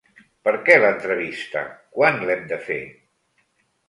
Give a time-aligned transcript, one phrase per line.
[0.47, 1.61] Perquè l'entrevista,
[1.97, 2.79] quan l'hem de fer?